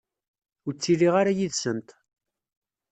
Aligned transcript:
Ur 0.65 0.73
ttiliɣ 0.73 1.13
ara 1.21 1.37
yid-sent. 1.37 1.89